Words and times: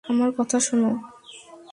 আমার 0.05 0.29
কথা 0.37 0.57
শোনো! 0.59 0.91